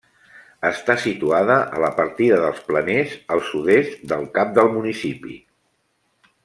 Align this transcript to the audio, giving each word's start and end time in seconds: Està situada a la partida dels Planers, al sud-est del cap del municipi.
Està 0.69 0.95
situada 1.03 1.57
a 1.79 1.83
la 1.83 1.91
partida 1.99 2.41
dels 2.45 2.65
Planers, 2.71 3.13
al 3.37 3.45
sud-est 3.53 4.05
del 4.15 4.29
cap 4.39 4.59
del 4.59 4.75
municipi. 4.79 5.41